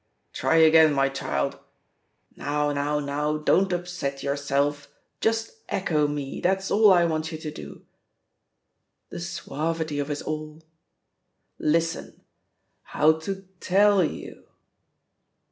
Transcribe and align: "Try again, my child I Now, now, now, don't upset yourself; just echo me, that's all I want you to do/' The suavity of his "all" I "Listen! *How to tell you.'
"Try 0.33 0.55
again, 0.55 0.93
my 0.95 1.09
child 1.09 1.59
I 1.59 1.59
Now, 2.37 2.73
now, 2.73 2.99
now, 2.99 3.37
don't 3.37 3.71
upset 3.71 4.23
yourself; 4.23 4.87
just 5.19 5.51
echo 5.69 6.07
me, 6.07 6.39
that's 6.41 6.71
all 6.71 6.91
I 6.91 7.05
want 7.05 7.31
you 7.31 7.37
to 7.37 7.51
do/' 7.51 7.83
The 9.09 9.19
suavity 9.19 9.99
of 9.99 10.07
his 10.07 10.23
"all" 10.23 10.63
I 10.63 10.65
"Listen! 11.59 12.21
*How 12.81 13.11
to 13.19 13.45
tell 13.59 14.03
you.' 14.03 14.47